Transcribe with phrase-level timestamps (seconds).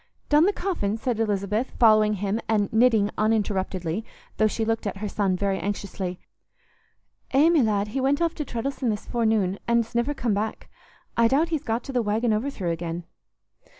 [0.29, 4.03] "Done the coffin?" said Lisbeth, following him, and knitting uninterruptedly,
[4.37, 6.19] though she looked at her son very anxiously.
[7.29, 10.71] "Eh, my lad, he went aff to Treddles'on this forenoon, an's niver come back.
[11.15, 13.03] I doubt he's got to th' 'Waggin Overthrow' again."